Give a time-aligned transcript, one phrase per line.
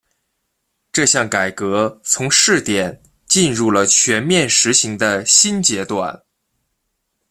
[0.91, 6.23] 这项改革从试点进入了全面实行的新阶段。